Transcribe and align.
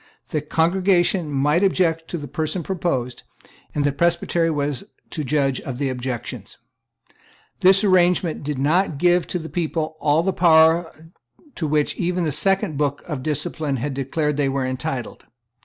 The 0.29 0.41
congregation 0.41 1.31
might 1.31 1.63
object 1.63 2.07
to 2.07 2.17
the 2.17 2.27
person 2.27 2.63
proposed; 2.63 3.21
and 3.75 3.83
the 3.83 3.91
Presbytery 3.91 4.49
was 4.49 4.83
to 5.11 5.23
judge 5.23 5.61
of 5.61 5.77
the 5.77 5.89
objections. 5.89 6.57
This 7.59 7.83
arrangement 7.83 8.41
did 8.43 8.57
not 8.57 8.97
give 8.97 9.27
to 9.27 9.37
the 9.37 9.47
people 9.47 9.97
all 9.99 10.23
the 10.23 10.33
power 10.33 10.91
to 11.53 11.67
which 11.67 11.97
even 11.97 12.23
the 12.23 12.31
Second 12.31 12.79
Book 12.79 13.03
of 13.07 13.21
Discipline 13.21 13.77
had 13.77 13.93
declared 13.93 14.37
that 14.37 14.41
they 14.41 14.49
were 14.49 14.65
entitled. 14.65 15.27